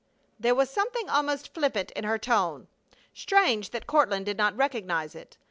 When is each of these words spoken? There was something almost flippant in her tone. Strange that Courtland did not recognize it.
There 0.39 0.55
was 0.55 0.71
something 0.71 1.09
almost 1.11 1.53
flippant 1.53 1.91
in 1.91 2.05
her 2.05 2.17
tone. 2.17 2.67
Strange 3.13 3.69
that 3.69 3.85
Courtland 3.85 4.25
did 4.25 4.35
not 4.37 4.57
recognize 4.57 5.13
it. 5.13 5.37